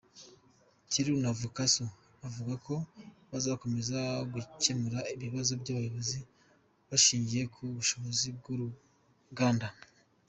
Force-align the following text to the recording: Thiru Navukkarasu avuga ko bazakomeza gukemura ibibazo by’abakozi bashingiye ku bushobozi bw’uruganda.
Thiru 0.89 1.13
Navukkarasu 1.21 1.85
avuga 2.27 2.53
ko 2.65 2.75
bazakomeza 3.31 3.99
gukemura 4.33 4.99
ibibazo 5.15 5.51
by’abakozi 5.61 6.19
bashingiye 6.89 7.43
ku 7.53 7.61
bushobozi 7.77 8.27
bw’uruganda. 8.37 9.67